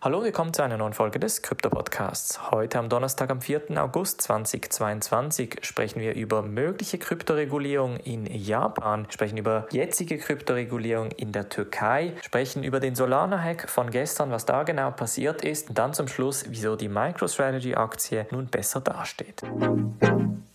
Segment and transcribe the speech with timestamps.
[0.00, 2.52] Hallo, willkommen zu einer neuen Folge des Krypto Podcasts.
[2.52, 3.76] Heute am Donnerstag, am 4.
[3.82, 11.48] August 2022 sprechen wir über mögliche Kryptoregulierung in Japan, sprechen über jetzige Kryptoregulierung in der
[11.48, 16.06] Türkei, sprechen über den Solana-Hack von gestern, was da genau passiert ist und dann zum
[16.06, 19.42] Schluss, wieso die MicroStrategy-Aktie nun besser dasteht
[19.98, 20.47] springen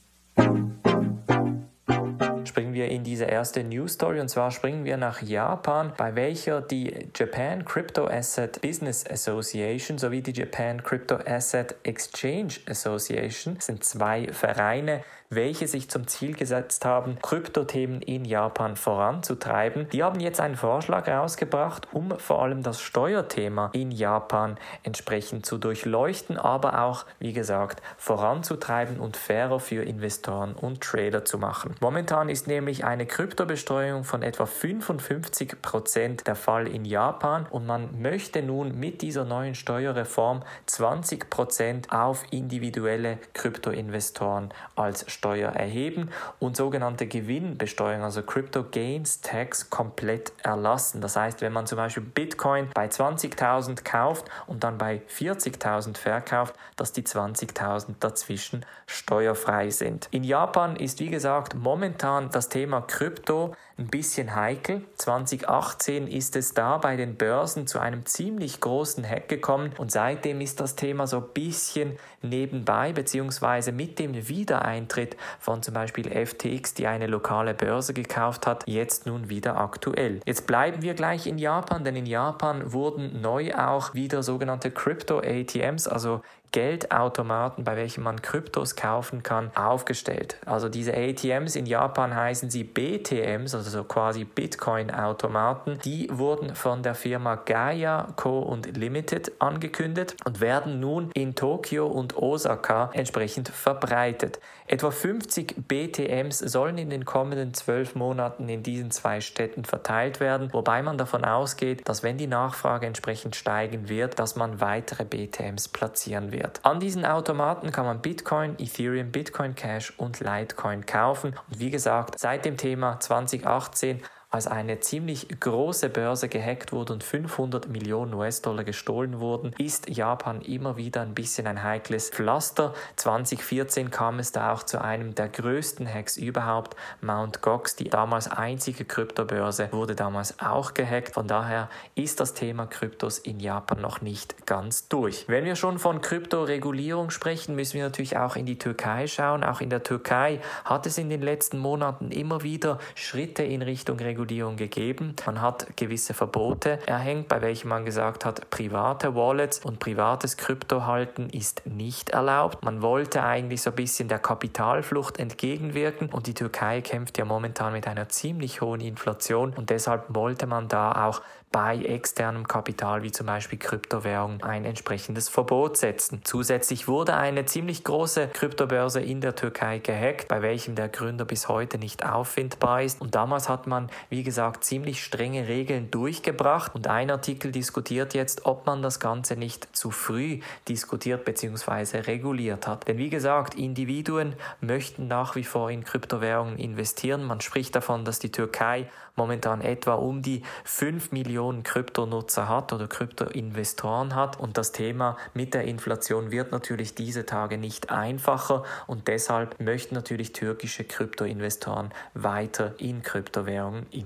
[3.24, 4.20] diese erste News Story.
[4.20, 10.21] Und zwar springen wir nach Japan, bei welcher die Japan Crypto Asset Business Association sowie
[10.21, 15.04] die Japan Crypto Asset Exchange Association sind zwei Vereine,
[15.36, 19.87] welche sich zum Ziel gesetzt haben, Kryptothemen in Japan voranzutreiben.
[19.89, 25.57] Die haben jetzt einen Vorschlag rausgebracht, um vor allem das Steuerthema in Japan entsprechend zu
[25.57, 31.75] durchleuchten, aber auch, wie gesagt, voranzutreiben und fairer für Investoren und Trader zu machen.
[31.79, 38.02] Momentan ist nämlich eine Kryptobesteuerung von etwa 55 Prozent der Fall in Japan und man
[38.02, 46.57] möchte nun mit dieser neuen Steuerreform 20 Prozent auf individuelle Kryptoinvestoren als Steuer erheben und
[46.57, 51.02] sogenannte Gewinnbesteuerung, also Crypto Gains Tax, komplett erlassen.
[51.02, 56.55] Das heißt, wenn man zum Beispiel Bitcoin bei 20.000 kauft und dann bei 40.000 verkauft,
[56.75, 60.08] dass die 20.000 dazwischen steuerfrei sind.
[60.11, 64.83] In Japan ist, wie gesagt, momentan das Thema Krypto ein bisschen heikel.
[64.97, 70.41] 2018 ist es da bei den Börsen zu einem ziemlich großen Hack gekommen und seitdem
[70.41, 76.75] ist das Thema so ein bisschen nebenbei, beziehungsweise mit dem Wiedereintritt von zum Beispiel FTX,
[76.75, 80.19] die eine lokale Börse gekauft hat, jetzt nun wieder aktuell.
[80.25, 82.33] Jetzt bleiben wir gleich in Japan, denn in Japan
[82.72, 86.22] wurden neu auch wieder sogenannte Crypto ATMs, also
[86.53, 90.37] Geldautomaten, bei welchen man Kryptos kaufen kann, aufgestellt.
[90.45, 95.79] Also diese ATMs in Japan heißen sie BTMs, also so quasi Bitcoin-Automaten.
[95.83, 98.39] Die wurden von der Firma Gaia Co.
[98.39, 104.39] und Limited angekündigt und werden nun in Tokio und Osaka entsprechend verbreitet.
[104.67, 110.53] Etwa 50 BTMs sollen in den kommenden zwölf Monaten in diesen zwei Städten verteilt werden,
[110.53, 115.67] wobei man davon ausgeht, dass wenn die Nachfrage entsprechend steigen wird, dass man weitere BTMs
[115.69, 116.59] platzieren wird wert.
[116.64, 121.36] An diesen Automaten kann man Bitcoin, Ethereum, Bitcoin Cash und Litecoin kaufen.
[121.49, 124.02] Und wie gesagt, seit dem Thema 2018
[124.33, 130.42] als eine ziemlich große Börse gehackt wurde und 500 Millionen US-Dollar gestohlen wurden, ist Japan
[130.42, 132.74] immer wieder ein bisschen ein heikles Pflaster.
[132.96, 136.76] 2014 kam es da auch zu einem der größten Hacks überhaupt.
[137.02, 137.44] Mt.
[137.44, 141.14] Gox, die damals einzige Kryptobörse, wurde damals auch gehackt.
[141.14, 145.26] Von daher ist das Thema Kryptos in Japan noch nicht ganz durch.
[145.28, 149.44] Wenn wir schon von Kryptoregulierung sprechen, müssen wir natürlich auch in die Türkei schauen.
[149.44, 154.00] Auch in der Türkei hat es in den letzten Monaten immer wieder Schritte in Richtung
[154.00, 155.16] Regulierung Regulierung gegeben.
[155.26, 160.86] Man hat gewisse Verbote erhängt, bei welchen man gesagt hat, private Wallets und privates Krypto
[160.86, 162.64] halten ist nicht erlaubt.
[162.64, 167.74] Man wollte eigentlich so ein bisschen der Kapitalflucht entgegenwirken und die Türkei kämpft ja momentan
[167.74, 171.22] mit einer ziemlich hohen Inflation und deshalb wollte man da auch
[171.54, 176.22] bei externem Kapital wie zum Beispiel Kryptowährungen ein entsprechendes Verbot setzen.
[176.24, 181.48] Zusätzlich wurde eine ziemlich große Kryptobörse in der Türkei gehackt, bei welchem der Gründer bis
[181.48, 183.00] heute nicht auffindbar ist.
[183.00, 186.75] Und damals hat man, wie gesagt, ziemlich strenge Regeln durchgebracht.
[186.75, 191.97] Und ein Artikel diskutiert jetzt, ob man das Ganze nicht zu früh diskutiert bzw.
[192.01, 192.88] reguliert hat.
[192.88, 197.24] Denn wie gesagt, Individuen möchten nach wie vor in Kryptowährungen investieren.
[197.24, 202.88] Man spricht davon, dass die Türkei momentan etwa um die 5 Millionen Kryptonutzer hat oder
[202.88, 204.40] Kryptoinvestoren hat.
[204.40, 209.95] Und das Thema mit der Inflation wird natürlich diese Tage nicht einfacher und deshalb möchten
[209.95, 214.03] natürlich türkische Kryptoinvestoren weiter in Kryptowährungen investieren.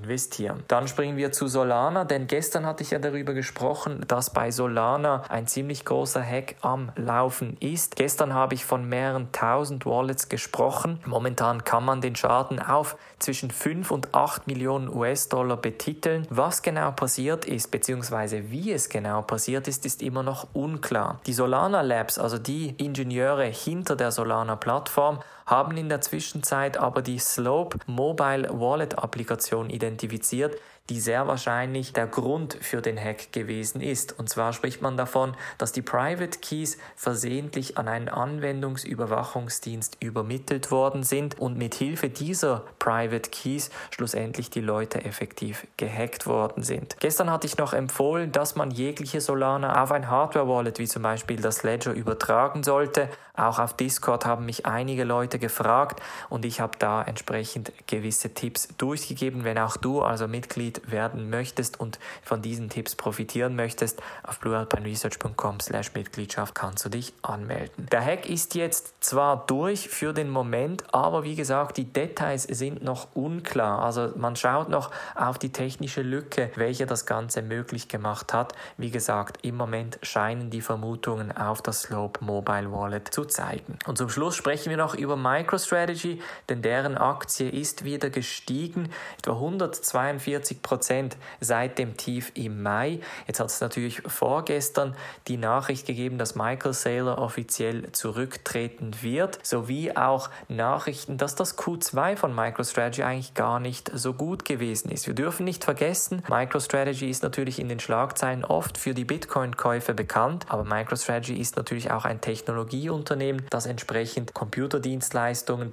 [0.68, 5.24] Dann springen wir zu Solana, denn gestern hatte ich ja darüber gesprochen, dass bei Solana
[5.30, 7.96] ein ziemlich großer Hack am Laufen ist.
[7.96, 11.00] Gestern habe ich von mehreren tausend Wallets gesprochen.
[11.06, 16.28] Momentan kann man den Schaden auf zwischen 5 und 8 Millionen US-Dollar betiteln.
[16.30, 21.19] Was genau passiert, passiert ist, beziehungsweise wie es genau passiert ist, ist immer noch unklar.
[21.25, 27.02] Die Solana Labs, also die Ingenieure hinter der Solana Plattform, haben in der Zwischenzeit aber
[27.02, 30.56] die Slope Mobile Wallet Applikation identifiziert,
[30.90, 34.18] die sehr wahrscheinlich der Grund für den Hack gewesen ist.
[34.18, 41.04] Und zwar spricht man davon, dass die Private Keys versehentlich an einen Anwendungsüberwachungsdienst übermittelt worden
[41.04, 46.96] sind und mit Hilfe dieser Private Keys schlussendlich die Leute effektiv gehackt worden sind.
[47.00, 51.04] Gestern hatte ich noch empfohlen, dass man jegliche Solana auf ein Hardware Wallet wie zum
[51.04, 53.10] Beispiel das Ledger übertragen sollte.
[53.36, 58.34] Auch auf Discord haben mich einige Leute Leute gefragt und ich habe da entsprechend gewisse
[58.34, 59.44] Tipps durchgegeben.
[59.44, 65.60] Wenn auch du also Mitglied werden möchtest und von diesen Tipps profitieren möchtest, auf bluealpineresearch.com
[65.60, 67.88] slash Mitgliedschaft kannst du dich anmelden.
[67.92, 72.84] Der Hack ist jetzt zwar durch für den Moment, aber wie gesagt, die Details sind
[72.84, 73.84] noch unklar.
[73.84, 78.54] Also man schaut noch auf die technische Lücke, welche das Ganze möglich gemacht hat.
[78.78, 83.78] Wie gesagt, im Moment scheinen die Vermutungen auf das Slope Mobile Wallet zu zeigen.
[83.86, 88.89] Und zum Schluss sprechen wir noch über MicroStrategy, denn deren Aktie ist wieder gestiegen,
[89.19, 93.00] etwa 142 Prozent seit dem Tief im Mai.
[93.27, 94.95] Jetzt hat es natürlich vorgestern
[95.27, 102.15] die Nachricht gegeben, dass Michael Saylor offiziell zurücktreten wird, sowie auch Nachrichten, dass das Q2
[102.15, 105.07] von MicroStrategy eigentlich gar nicht so gut gewesen ist.
[105.07, 110.45] Wir dürfen nicht vergessen, MicroStrategy ist natürlich in den Schlagzeilen oft für die Bitcoin-Käufe bekannt,
[110.47, 115.17] aber MicroStrategy ist natürlich auch ein Technologieunternehmen, das entsprechend Computerdienstleistungen,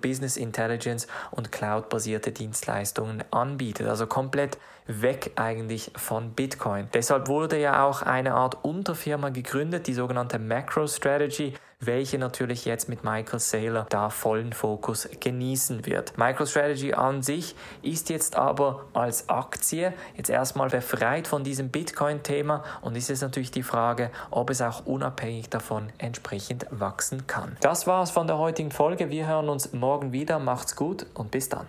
[0.00, 3.86] Business Intelligence und Cloud-basierte Dienstleistungen anbietet.
[3.88, 6.88] Also komplett weg eigentlich von Bitcoin.
[6.92, 13.04] Deshalb wurde ja auch eine Art Unterfirma gegründet, die sogenannte MacroStrategy, welche natürlich jetzt mit
[13.04, 16.16] Michael Saylor da vollen Fokus genießen wird.
[16.18, 22.96] MicroStrategy an sich ist jetzt aber als Aktie jetzt erstmal befreit von diesem Bitcoin-Thema und
[22.96, 27.56] ist jetzt natürlich die Frage, ob es auch unabhängig davon entsprechend wachsen kann.
[27.60, 29.10] Das war's von der heutigen Folge.
[29.10, 30.38] Wir hören uns morgen wieder.
[30.38, 31.68] Macht's gut und bis dann.